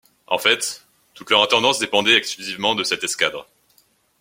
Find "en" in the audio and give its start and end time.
0.25-0.39